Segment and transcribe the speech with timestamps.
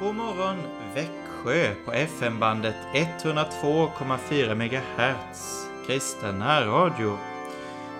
[0.00, 0.56] God morgon
[0.94, 5.68] Växjö på FM-bandet 102,4 MHz.
[5.86, 7.18] Kristen närradio.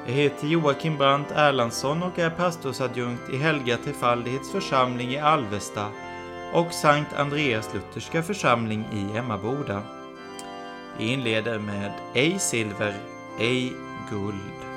[0.07, 5.87] Jag heter Joakim Brandt Erlandsson och är pastorsadjunkt i Helga Trefaldighets församling i Alvesta
[6.53, 9.83] och Sankt Andreas Lutherska församling i Emmaboda.
[10.99, 12.95] Vi inleder med Ej silver,
[13.41, 13.73] ej
[14.11, 14.76] guld.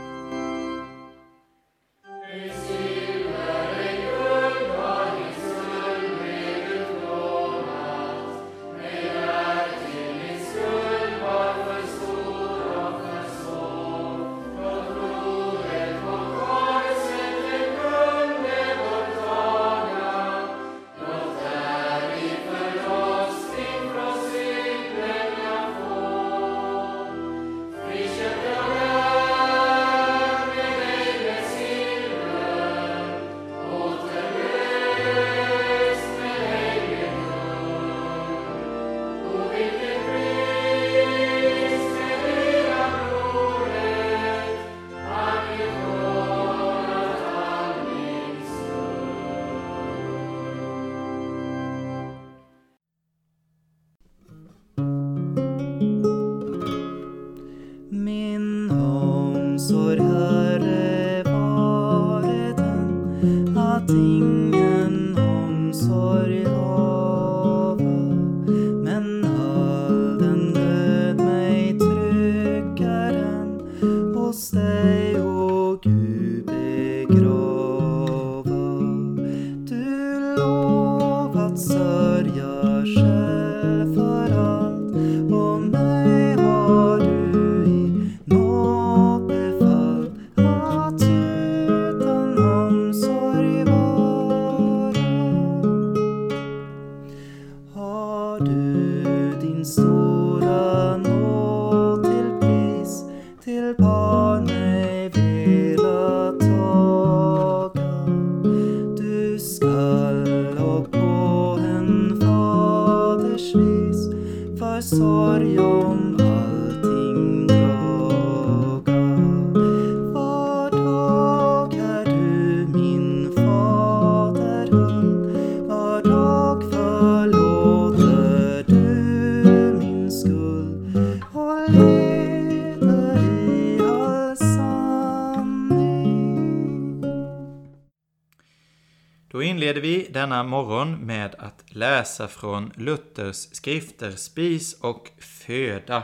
[140.29, 146.03] Denna morgon med att läsa från Luthers skrifter Spis och föda.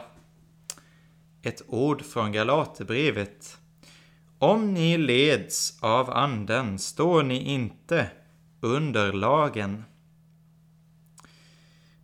[1.42, 3.58] Ett ord från Galaterbrevet.
[4.40, 8.08] Om ni leds av anden står ni inte
[8.62, 9.84] under lagen.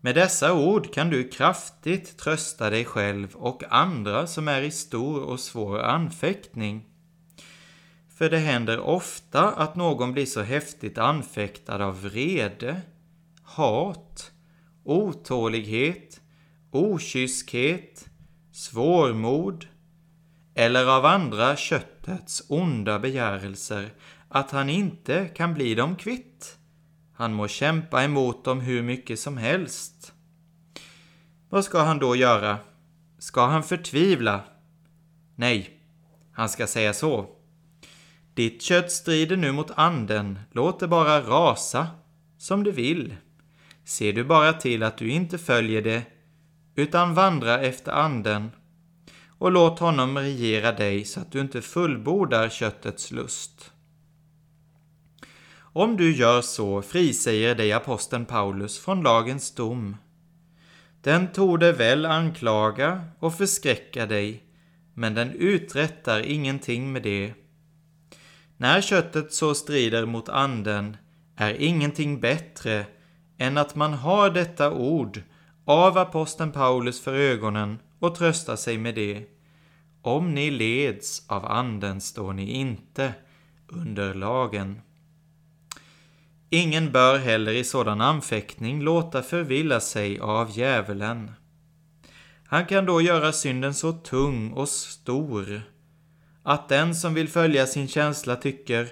[0.01, 5.21] Med dessa ord kan du kraftigt trösta dig själv och andra som är i stor
[5.21, 6.85] och svår anfäktning.
[8.21, 12.81] För det händer ofta att någon blir så häftigt anfäktad av vrede,
[13.43, 14.31] hat,
[14.83, 16.21] otålighet,
[16.71, 18.09] okyskhet,
[18.51, 19.65] svårmod
[20.55, 23.89] eller av andra köttets onda begärelser
[24.29, 26.57] att han inte kan bli dem kvitt.
[27.13, 30.13] Han må kämpa emot dem hur mycket som helst.
[31.49, 32.57] Vad ska han då göra?
[33.19, 34.41] Ska han förtvivla?
[35.35, 35.79] Nej,
[36.31, 37.40] han ska säga så.
[38.33, 41.87] Ditt kött strider nu mot anden, låt det bara rasa
[42.37, 43.15] som du vill.
[43.85, 46.03] Se du bara till att du inte följer det,
[46.75, 48.51] utan vandra efter anden
[49.41, 53.71] och låt honom regera dig så att du inte fullbordar köttets lust.
[55.73, 59.97] Om du gör så frisäger dig aposteln Paulus från lagens dom.
[61.01, 64.43] Den torde väl anklaga och förskräcka dig,
[64.93, 67.33] men den uträttar ingenting med det.
[68.61, 70.97] När köttet så strider mot anden
[71.35, 72.85] är ingenting bättre
[73.37, 75.21] än att man har detta ord
[75.65, 79.25] av aposteln Paulus för ögonen och tröstar sig med det.
[80.01, 83.13] Om ni leds av anden står ni inte
[83.67, 84.81] under lagen.
[86.49, 91.31] Ingen bör heller i sådan anfäktning låta förvilla sig av djävulen.
[92.45, 95.61] Han kan då göra synden så tung och stor
[96.51, 98.87] att den som vill följa sin känsla tycker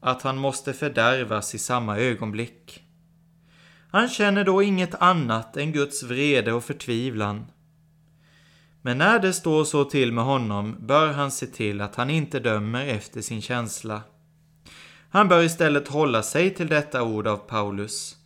[0.00, 2.84] att han måste fördärvas i samma ögonblick.
[3.90, 7.46] Han känner då inget annat än Guds vrede och förtvivlan.
[8.82, 12.40] Men när det står så till med honom bör han se till att han inte
[12.40, 14.02] dömer efter sin känsla.
[15.10, 18.16] Han bör istället hålla sig till detta ord av Paulus.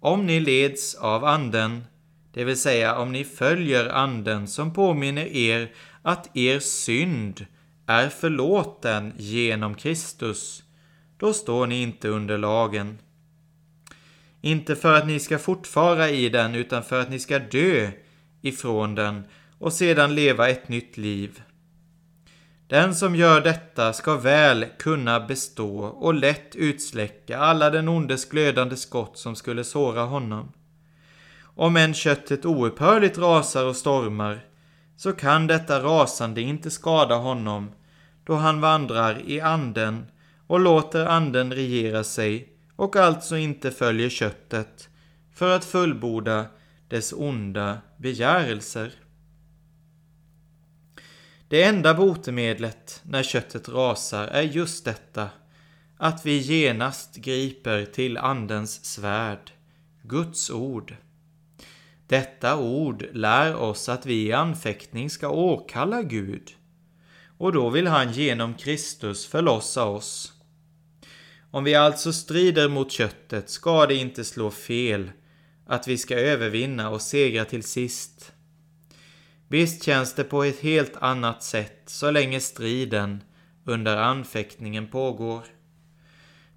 [0.00, 1.84] om ni leds av anden,
[2.32, 5.72] det vill säga om ni följer anden som påminner er
[6.02, 7.46] att er synd
[7.88, 10.62] är förlåten genom Kristus,
[11.16, 12.98] då står ni inte under lagen.
[14.40, 17.90] Inte för att ni ska fortfara i den, utan för att ni ska dö
[18.42, 19.24] ifrån den
[19.58, 21.42] och sedan leva ett nytt liv.
[22.66, 28.76] Den som gör detta ska väl kunna bestå och lätt utsläcka alla den ondes glödande
[28.76, 30.52] skott som skulle såra honom.
[31.42, 34.47] Om än köttet oupphörligt rasar och stormar,
[34.98, 37.70] så kan detta rasande inte skada honom,
[38.24, 40.06] då han vandrar i anden
[40.46, 44.88] och låter anden regera sig och alltså inte följer köttet
[45.34, 46.46] för att fullborda
[46.88, 48.92] dess onda begärelser.
[51.48, 55.28] Det enda botemedlet när köttet rasar är just detta,
[55.96, 59.52] att vi genast griper till Andens svärd,
[60.02, 60.96] Guds ord.
[62.08, 66.50] Detta ord lär oss att vi i anfäktning ska åkalla Gud,
[67.38, 70.32] och då vill han genom Kristus förlossa oss.
[71.50, 75.10] Om vi alltså strider mot köttet ska det inte slå fel
[75.66, 78.32] att vi ska övervinna och segra till sist.
[79.48, 83.22] Visst känns det på ett helt annat sätt så länge striden
[83.64, 85.44] under anfäktningen pågår.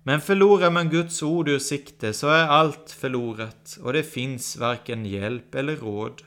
[0.04, 5.06] Men förlorar man Guds ord ur sikte så är allt förlorat och det finns varken
[5.06, 6.22] hjälp eller råd.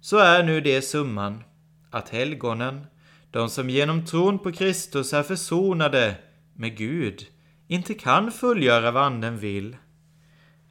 [0.00, 1.44] Så är nu det summan,
[1.90, 2.86] att helgonen,
[3.30, 6.14] de som genom tron på Kristus är försonade
[6.54, 7.26] med Gud,
[7.68, 9.76] inte kan fullgöra vad Anden vill.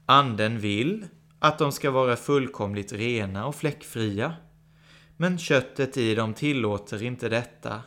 [0.06, 1.06] Anden vill
[1.39, 4.33] att de ska vara fullkomligt rena och fläckfria.
[5.18, 7.81] Men köttet i dem tillåter inte detta.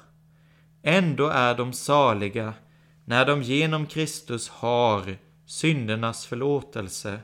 [0.83, 2.55] Ändå är de saliga
[3.05, 5.17] när de genom Kristus har
[5.47, 7.21] syndernas förlåtelse.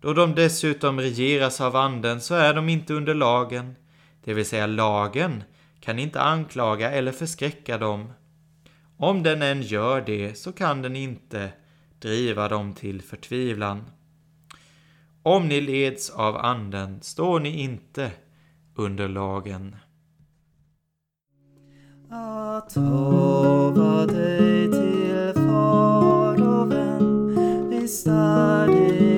[0.00, 3.76] Då de dessutom regeras av Anden så är de inte under lagen,
[4.24, 5.42] det vill säga lagen
[5.80, 8.12] kan inte anklaga eller förskräcka dem.
[8.96, 11.52] Om den än gör det så kan den inte
[11.98, 13.90] driva dem till förtvivlan.
[15.22, 18.10] Om ni leds av Anden står ni inte
[18.74, 19.76] under lagen.
[22.10, 29.17] Att hava dig till far och vän, visst är det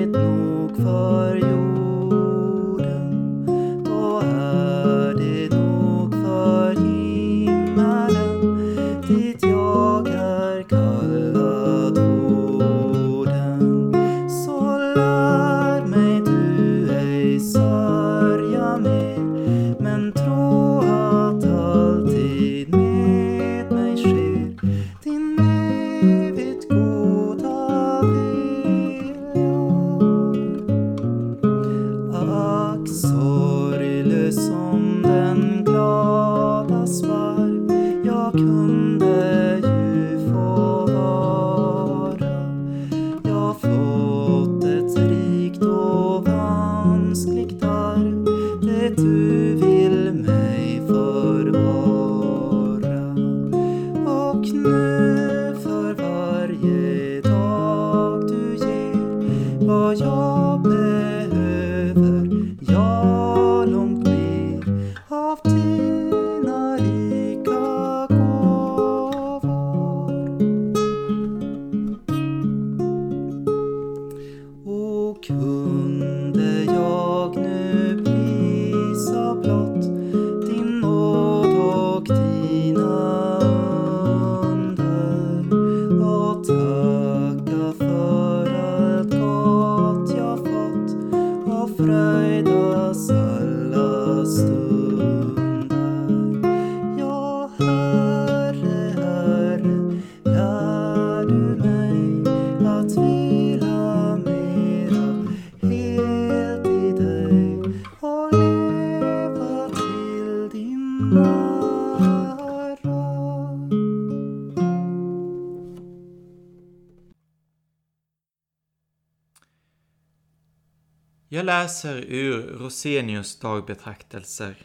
[121.33, 124.55] Jag läser ur Rosenius dagbetraktelser.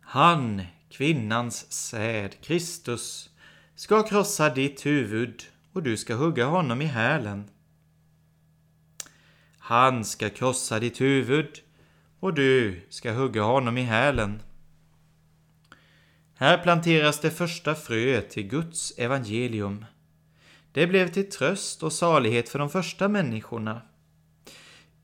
[0.00, 3.30] Han, kvinnans säd, Kristus,
[3.74, 7.50] ska krossa ditt huvud och du ska hugga honom i hälen.
[9.58, 11.60] Han ska krossa ditt huvud
[12.20, 14.42] och du ska hugga honom i hälen.
[16.44, 19.84] Här planteras det första fröet till Guds evangelium.
[20.72, 23.82] det blev till tröst och salighet för de första människorna.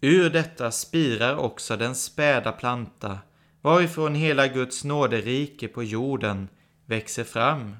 [0.01, 3.19] Ur detta spirar också den späda planta,
[3.61, 6.49] varifrån hela Guds nåderike på jorden
[6.87, 7.77] växer fram.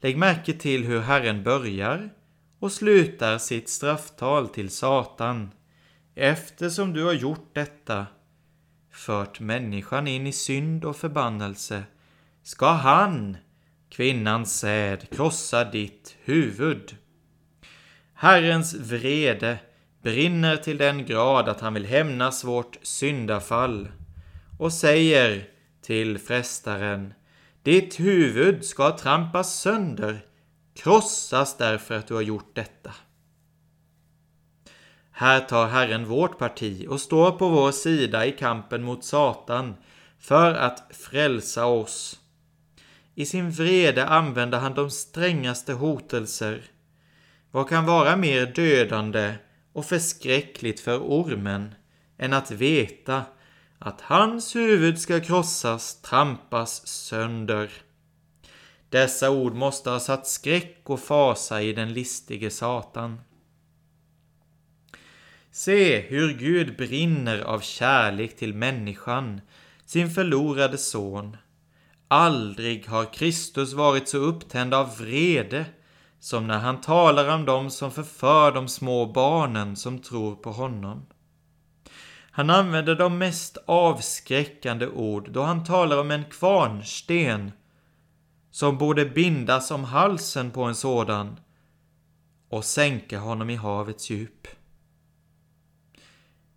[0.00, 2.10] Lägg märke till hur Herren börjar
[2.58, 5.50] och slutar sitt strafftal till Satan.
[6.14, 8.06] Eftersom du har gjort detta,
[8.92, 11.84] fört människan in i synd och förbannelse,
[12.44, 13.36] ska han,
[13.88, 16.96] kvinnans säd, krossa ditt huvud.
[18.14, 19.58] Herrens vrede
[20.02, 23.88] brinner till den grad att han vill hämnas vårt syndafall
[24.58, 25.48] och säger
[25.82, 27.14] till frestaren
[27.62, 30.24] Ditt huvud ska trampas sönder,
[30.74, 32.94] krossas därför att du har gjort detta.
[35.10, 39.74] Här tar Herren vårt parti och står på vår sida i kampen mot Satan
[40.18, 42.20] för att frälsa oss.
[43.14, 46.62] I sin vrede använder han de strängaste hotelser.
[47.50, 49.34] Vad kan vara mer dödande
[49.72, 51.74] och förskräckligt för ormen
[52.18, 53.24] än att veta
[53.78, 57.70] att hans huvud ska krossas, trampas sönder.
[58.88, 63.20] Dessa ord måste ha satt skräck och fasa i den listige Satan.
[65.50, 69.40] Se hur Gud brinner av kärlek till människan,
[69.84, 71.36] sin förlorade son.
[72.14, 75.66] Aldrig har Kristus varit så upptänd av vrede
[76.20, 81.06] som när han talar om dem som förför de små barnen som tror på honom.
[82.30, 87.52] Han använder de mest avskräckande ord då han talar om en kvarnsten
[88.50, 91.40] som borde bindas om halsen på en sådan
[92.48, 94.46] och sänka honom i havets djup.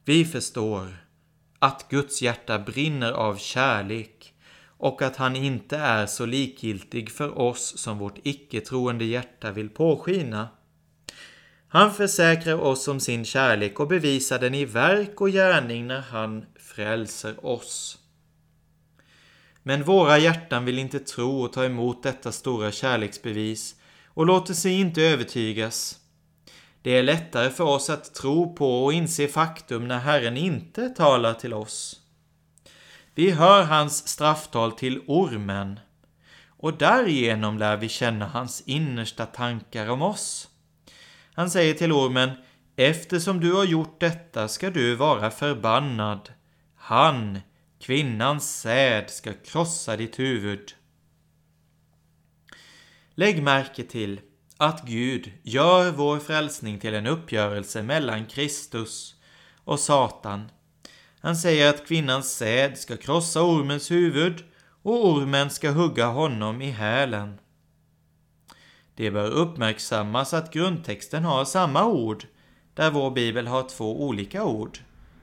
[0.06, 1.08] Vi förstår
[1.60, 4.34] att Guds hjärta brinner av kärlek
[4.78, 10.50] och att han inte är så likgiltig för oss som vårt icke-troende hjärta vill påskina.
[11.68, 16.46] Han försäkrar oss om sin kärlek och bevisar den i verk och gärning när han
[16.60, 17.98] frälser oss.
[19.64, 23.76] Men våra hjärtan vill inte tro och ta emot detta stora kärleksbevis
[24.08, 26.00] och låter sig inte övertygas.
[26.82, 31.34] Det är lättare för oss att tro på och inse faktum när Herren inte talar
[31.34, 32.02] till oss.
[33.18, 35.80] Vi hör hans strafftal till ormen
[36.48, 40.48] och därigenom lär vi känna hans innersta tankar om oss.
[41.34, 42.32] Han säger till ormen,
[42.76, 46.30] eftersom du har gjort detta ska du vara förbannad.
[46.76, 47.40] Han,
[47.80, 50.74] kvinnans säd, ska krossa ditt huvud.
[53.16, 54.20] Lägg märke till
[54.58, 59.16] att Gud gör vår frälsning till en uppgörelse mellan Kristus
[59.64, 60.50] och Satan.
[61.28, 64.44] Han säger att kvinnans säd ska krossa ormens huvud
[64.84, 67.40] och ormen ska hugga honom i hälen.
[68.96, 72.26] Det bör uppmärksammas att grundtexten har samma ord,
[72.74, 74.80] där vår bibel har två olika ord.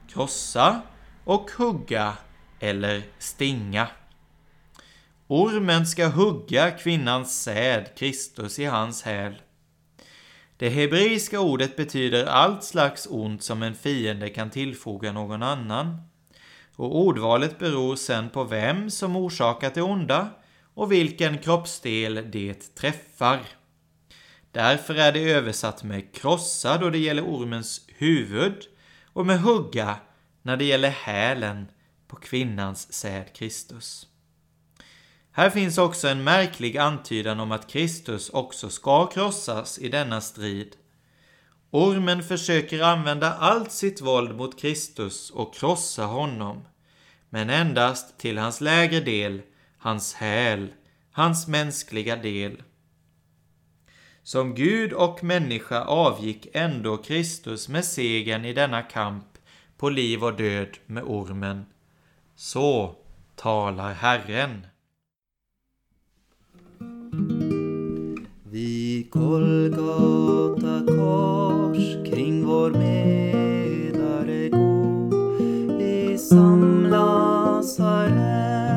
[0.09, 0.81] Krossa
[1.23, 2.13] och hugga
[2.59, 3.87] eller stinga.
[5.27, 9.35] Ormen ska hugga kvinnans säd, Kristus, i hans häl.
[10.57, 16.01] Det hebreiska ordet betyder allt slags ont som en fiende kan tillfoga någon annan.
[16.75, 20.29] Och ordvalet beror sen på vem som orsakat det onda
[20.73, 23.39] och vilken kroppsdel det träffar.
[24.51, 28.63] Därför är det översatt med krossa då det gäller ormens huvud
[29.13, 29.95] och med hugga
[30.41, 31.67] när det gäller hälen
[32.07, 34.07] på kvinnans säd Kristus.
[35.37, 40.75] Här finns också en märklig antydan om att Kristus också ska krossas i denna strid.
[41.71, 46.67] Ormen försöker använda allt sitt våld mot Kristus och krossa honom,
[47.29, 49.41] men endast till hans lägre del,
[49.77, 50.67] hans häl,
[51.11, 52.63] hans mänskliga del.
[54.23, 59.27] Som Gud och människa avgick ändå Kristus med segern i denna kamp
[59.77, 61.65] på liv och död med ormen.
[62.35, 62.95] Så
[63.35, 64.67] talar Herren.
[68.95, 75.13] Vid Golgata kors kring vår medare god.
[75.77, 78.74] Vi samlas här.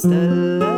[0.00, 0.69] Istället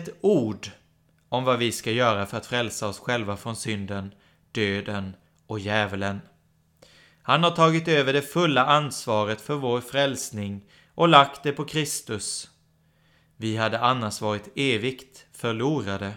[0.00, 0.70] ett ord
[1.28, 4.14] om vad vi ska göra för att frälsa oss själva från synden,
[4.52, 5.16] döden
[5.46, 6.20] och djävulen.
[7.22, 10.64] Han har tagit över det fulla ansvaret för vår frälsning
[10.94, 12.50] och lagt det på Kristus.
[13.36, 16.14] Vi hade annars varit evigt förlorade.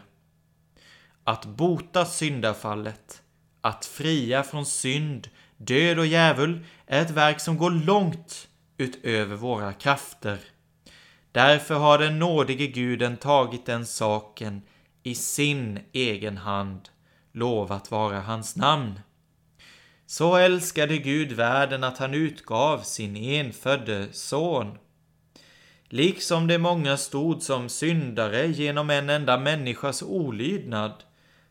[1.23, 3.21] Att bota syndafallet,
[3.61, 8.47] att fria från synd, död och djävul är ett verk som går långt
[8.77, 10.39] utöver våra krafter.
[11.33, 14.61] Därför har den nådige guden tagit den saken
[15.03, 16.89] i sin egen hand,
[17.31, 18.99] lovat vara hans namn.
[20.05, 24.77] Så älskade Gud världen att han utgav sin enfödde son.
[25.89, 31.03] Liksom de många stod som syndare genom en enda människas olydnad,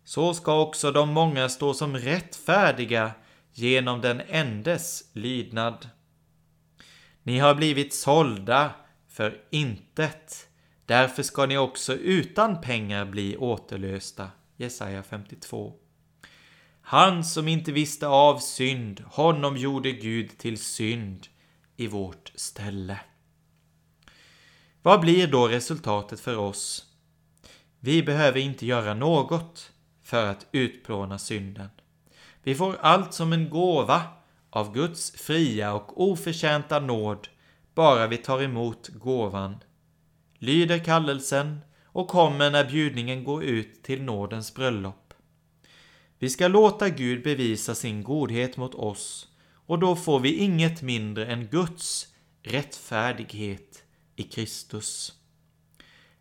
[0.04, 3.10] så ska också de många stå som rättfärdiga
[3.52, 5.88] genom den endes lydnad.
[7.22, 8.70] Ni har blivit sålda
[9.12, 10.48] för intet.
[10.86, 14.30] Därför ska ni också utan pengar bli återlösta.
[14.56, 15.74] Jesaja 52.
[16.80, 21.26] Han som inte visste av synd, honom gjorde Gud till synd
[21.76, 23.00] i vårt ställe.
[24.82, 26.86] Vad blir då resultatet för oss?
[27.80, 31.68] Vi behöver inte göra något för att utplåna synden.
[32.42, 34.02] Vi får allt som en gåva
[34.50, 37.28] av Guds fria och oförtjänta nåd
[37.74, 39.56] bara vi tar emot gåvan,
[40.38, 45.14] lyder kallelsen och kommer när bjudningen går ut till nådens bröllop.
[46.18, 49.28] Vi ska låta Gud bevisa sin godhet mot oss
[49.66, 53.82] och då får vi inget mindre än Guds rättfärdighet
[54.16, 55.12] i Kristus.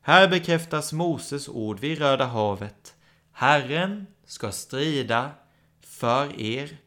[0.02, 2.96] Här bekräftas Moses ord vid Röda havet.
[3.32, 5.32] Herren ska strida
[5.82, 6.78] för er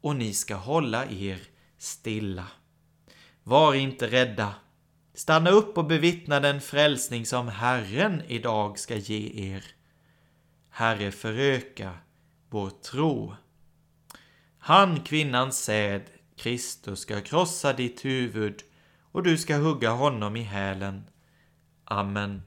[0.00, 1.40] och ni ska hålla er
[1.78, 2.46] stilla.
[3.46, 4.54] Var inte rädda.
[5.14, 9.64] Stanna upp och bevittna den frälsning som Herren idag ska ge er.
[10.70, 11.92] Herre, föröka
[12.50, 13.34] vår tro.
[14.58, 16.02] Han, kvinnans säd,
[16.36, 18.62] Kristus, ska krossa ditt huvud
[19.12, 21.04] och du ska hugga honom i hälen.
[21.84, 22.42] Amen.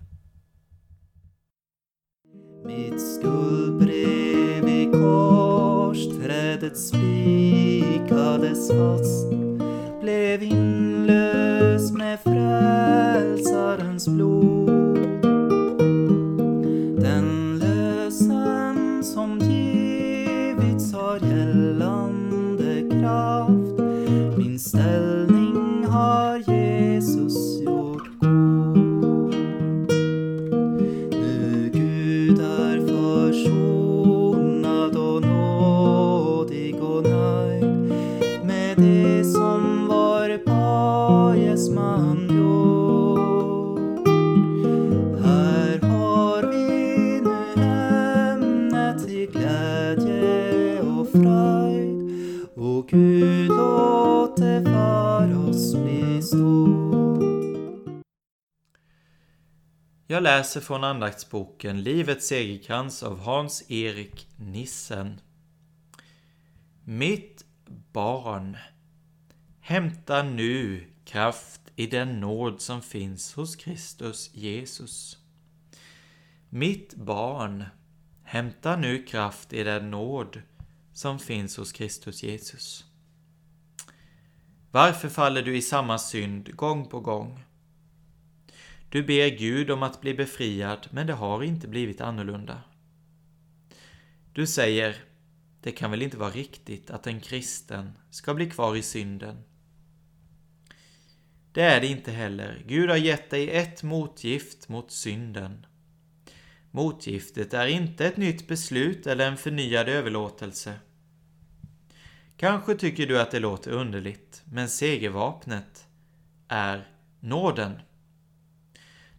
[2.66, 9.47] Mitt skuldbrev i korsträdet spikades fast
[10.38, 14.87] blev inlöst med frälsarens blod.
[55.28, 56.88] För oss bli stor.
[60.08, 65.22] Jag läser från andaktsboken Livets segerkrans av Hans-Erik Nissen.
[66.84, 67.46] Mitt
[67.94, 68.58] barn,
[69.60, 75.18] hämta nu kraft i den nåd som finns hos Kristus Jesus.
[76.50, 77.64] Mitt barn,
[78.24, 80.42] hämta nu kraft i den nåd
[80.94, 82.87] som finns hos Kristus Jesus.
[84.78, 87.44] Varför faller du i samma synd gång på gång?
[88.90, 92.64] Du ber Gud om att bli befriad, men det har inte blivit annorlunda.
[94.34, 94.96] Du säger,
[95.62, 99.44] det kan väl inte vara riktigt att en kristen ska bli kvar i synden?
[101.52, 102.64] Det är det inte heller.
[102.68, 105.66] Gud har gett dig ett motgift mot synden.
[106.72, 110.74] Motgiftet är inte ett nytt beslut eller en förnyad överlåtelse.
[112.38, 115.88] Kanske tycker du att det låter underligt, men segervapnet
[116.48, 116.88] är
[117.20, 117.80] nåden.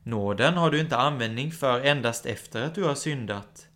[0.03, 3.67] Nåden har du inte användning för endast efter att du har syndat.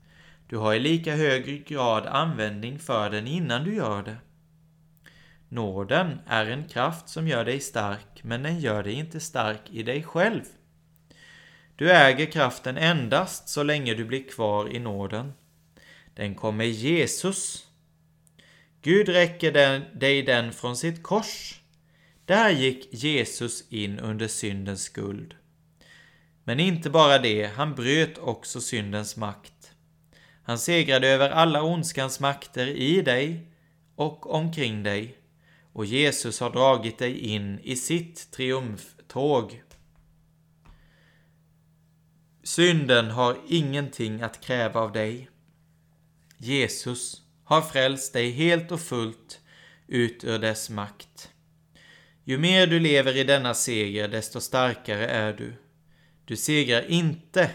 [0.47, 4.17] Du har i lika hög grad användning för den innan du gör det.
[5.49, 9.83] Nåden är en kraft som gör dig stark, men den gör dig inte stark i
[9.83, 10.43] dig själv.
[11.77, 15.33] Du äger kraften endast så länge du blir kvar i nåden.
[16.15, 17.72] Den kommer Jesus.
[18.83, 21.61] Gud räcker den, dig den från sitt kors.
[22.25, 25.35] Där gick Jesus in under syndens skuld.
[26.45, 29.73] Men inte bara det, han bröt också syndens makt.
[30.43, 33.47] Han segrade över alla ondskans makter i dig
[33.97, 35.23] och omkring dig
[35.73, 39.63] och Jesus har dragit dig in i sitt triumftåg.
[42.43, 45.29] Synden har ingenting att kräva av dig.
[46.39, 49.41] Jesus har frälst dig helt och fullt
[49.87, 51.31] ut ur dess makt.
[52.25, 55.55] Ju mer du lever i denna seger, desto starkare är du.
[56.25, 57.51] Du segrar inte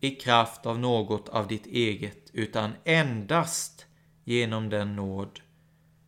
[0.00, 3.86] i kraft av något av ditt eget, utan endast
[4.24, 5.40] genom den nåd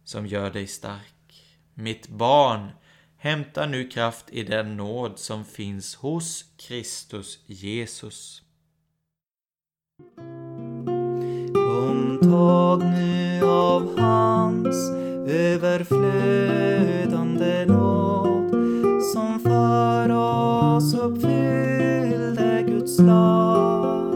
[0.05, 1.57] som gör dig stark.
[1.75, 2.71] Mitt barn,
[3.17, 8.43] hämta nu kraft i den nåd som finns hos Kristus Jesus.
[12.37, 14.91] Tag nu av hans
[15.29, 18.51] överflödande nåd
[19.15, 24.15] som för oss uppfyllde Guds lag.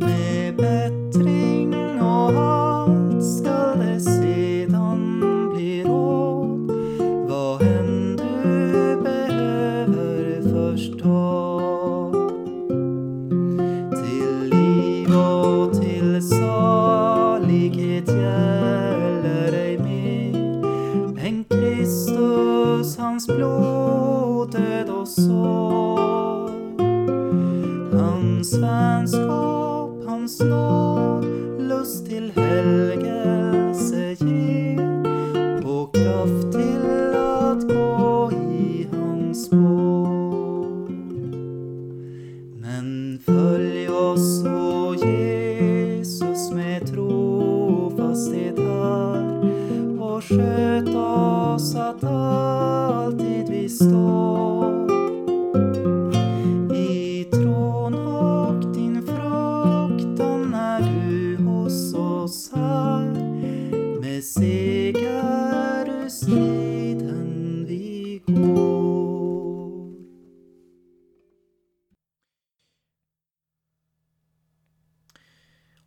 [0.00, 5.20] Med bättring och allt skall det sedan
[5.54, 6.72] bli råd
[7.28, 11.53] vad än du behöver förstå.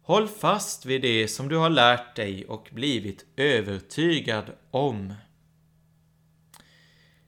[0.07, 5.13] Håll fast vid det som du har lärt dig och blivit övertygad om.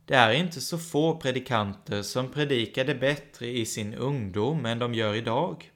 [0.05, 5.15] Det är inte så få predikanter som predikade bättre i sin ungdom än de gör
[5.15, 5.71] idag.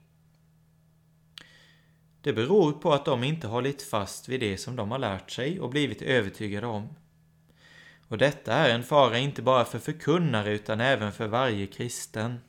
[2.21, 5.59] Det beror på att de inte hållit fast vid det som de har lärt sig
[5.59, 6.95] och blivit övertygade om.
[8.07, 12.39] Och detta är en fara inte bara för förkunnare utan även för varje kristen.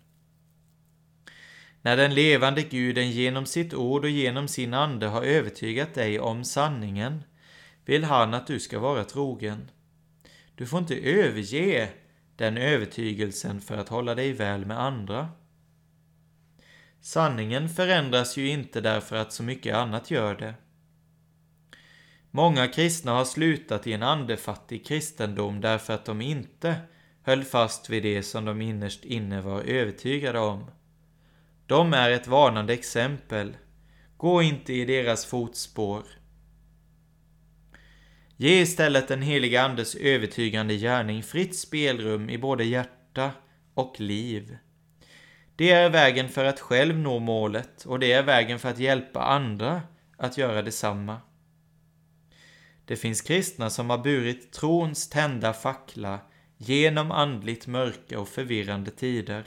[1.84, 6.44] När den levande guden genom sitt ord och genom sin ande har övertygat dig om
[6.44, 7.22] sanningen
[7.84, 9.70] vill han att du ska vara trogen.
[10.54, 11.88] Du får inte överge
[12.36, 15.28] den övertygelsen för att hålla dig väl med andra.
[17.00, 20.54] Sanningen förändras ju inte därför att så mycket annat gör det.
[22.30, 26.76] Många kristna har slutat i en andefattig kristendom därför att de inte
[27.22, 30.70] höll fast vid det som de innerst inne var övertygade om.
[31.66, 33.56] De är ett varnande exempel.
[34.16, 36.02] Gå inte i deras fotspår.
[38.36, 43.30] Ge istället den heliga Andes övertygande gärning fritt spelrum i både hjärta
[43.74, 44.56] och liv.
[45.56, 49.22] Det är vägen för att själv nå målet och det är vägen för att hjälpa
[49.22, 49.82] andra
[50.16, 51.20] att göra detsamma.
[52.84, 56.20] Det finns kristna som har burit trons tända fackla
[56.56, 59.44] genom andligt mörka och förvirrande tider.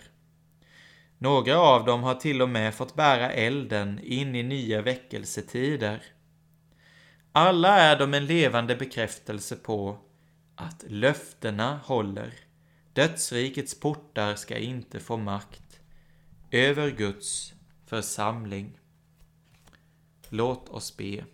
[1.17, 6.03] Några av dem har till och med fått bära elden in i nya väckelsetider.
[7.31, 9.97] Alla är de en levande bekräftelse på
[10.55, 12.33] att löftena håller.
[12.93, 15.79] Dödsrikets portar ska inte få makt
[16.51, 17.53] över Guds
[17.85, 18.79] församling.
[20.29, 21.25] Låt oss be.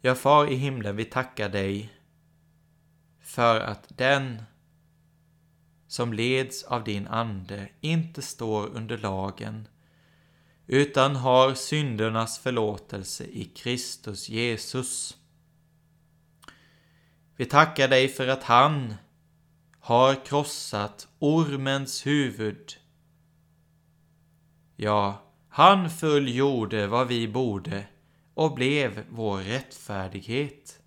[0.00, 1.92] Ja, Far i himlen, vi tackar dig
[3.20, 4.42] för att den
[5.90, 9.68] som leds av din ande inte står under lagen
[10.66, 15.16] utan har syndernas förlåtelse i Kristus Jesus.
[17.36, 18.94] Vi tackar dig för att han
[19.80, 22.72] har krossat ormens huvud.
[24.76, 27.86] Ja, han fullgjorde vad vi borde
[28.34, 30.80] och blev vår rättfärdighet.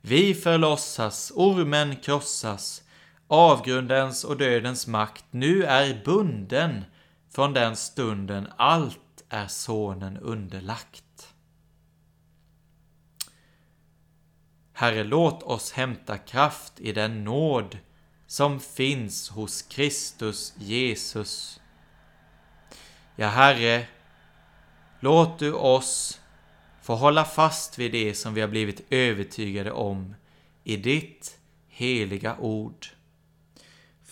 [0.00, 2.82] Vi förlossas, ormen krossas,
[3.32, 6.84] avgrundens och dödens makt nu är bunden
[7.30, 11.34] från den stunden allt är sonen underlagt.
[14.72, 17.78] Herre, låt oss hämta kraft i den nåd
[18.26, 21.60] som finns hos Kristus Jesus.
[23.16, 23.86] Ja, Herre,
[25.00, 26.20] låt du oss
[26.82, 30.14] få hålla fast vid det som vi har blivit övertygade om
[30.64, 32.86] i ditt heliga ord.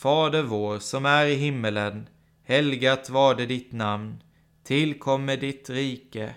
[0.01, 2.09] Fader vår som är i himmelen.
[2.45, 4.23] Helgat varde ditt namn.
[4.65, 6.35] Tillkommer ditt rike.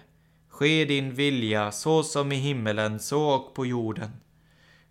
[0.49, 4.10] Ske din vilja så som i himmelen så och på jorden.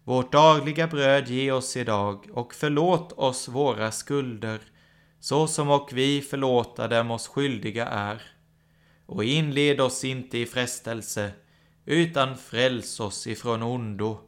[0.04, 4.60] Vårt dagliga bröd ge oss idag och förlåt oss våra skulder
[5.20, 8.22] så som och vi förlåta dem oss skyldiga är.
[9.06, 11.30] Och inled oss inte i frestelse
[11.84, 14.18] utan fräls oss ifrån ondo.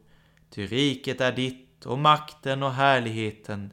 [0.50, 3.72] Ty riket är ditt och makten och härligheten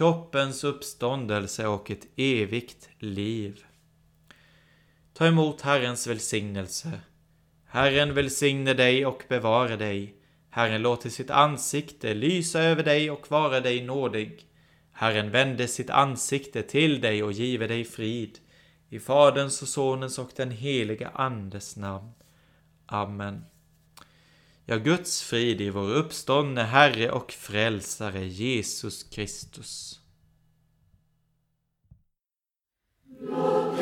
[0.00, 3.64] kroppens uppståndelse och ett evigt liv.
[5.12, 7.00] Ta emot Herrens välsignelse.
[7.66, 10.14] Herren välsigne dig och bevara dig.
[10.50, 14.46] Herren låter sitt ansikte lysa över dig och vara dig nådig.
[14.92, 18.38] Herren vände sitt ansikte till dig och give dig frid.
[18.88, 22.12] I Faderns och Sonens och den helige Andes namn.
[22.86, 23.44] Amen.
[24.70, 30.00] Ja, Guds frid i vår uppståndne Herre och Frälsare Jesus Kristus.
[33.20, 33.78] Låt